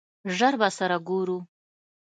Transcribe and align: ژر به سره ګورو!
ژر 0.37 0.53
به 0.59 0.69
سره 0.77 0.97
ګورو! 1.07 1.37